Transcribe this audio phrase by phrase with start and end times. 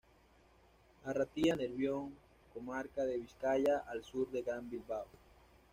[1.05, 2.15] Arratia-Nervión:
[2.55, 5.05] comarca de Vizcaya al sur del Gran Bilbao.